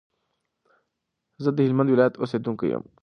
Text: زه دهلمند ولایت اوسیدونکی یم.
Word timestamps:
زه 1.43 1.49
دهلمند 1.57 1.89
ولایت 1.93 2.13
اوسیدونکی 2.17 2.67
یم. 2.73 2.83